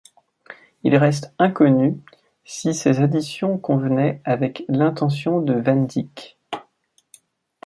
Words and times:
Il 0.81 0.95
reste 0.95 1.31
inconnu 1.37 1.95
si 2.43 2.73
ces 2.73 3.01
additions 3.01 3.59
convenaient 3.59 4.19
avec 4.25 4.63
l'intention 4.67 5.41
de 5.41 5.53
Van 5.53 5.83
Dyck. 5.83 6.39